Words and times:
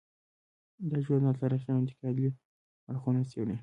دا 0.89 0.97
ژورنال 1.05 1.35
تاریخي 1.41 1.69
او 1.71 1.77
انتقادي 1.81 2.27
اړخونه 2.89 3.21
څیړي. 3.31 3.55